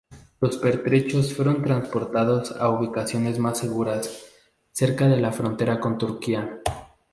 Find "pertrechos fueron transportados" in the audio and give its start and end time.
0.57-2.53